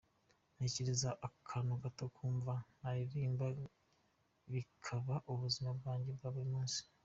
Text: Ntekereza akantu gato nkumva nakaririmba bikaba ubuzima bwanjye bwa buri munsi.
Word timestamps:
Ntekereza 0.55 1.09
akantu 1.27 1.71
gato 1.83 2.03
nkumva 2.11 2.53
nakaririmba 2.79 3.45
bikaba 4.51 5.15
ubuzima 5.31 5.69
bwanjye 5.77 6.11
bwa 6.17 6.29
buri 6.35 6.49
munsi. 6.55 6.79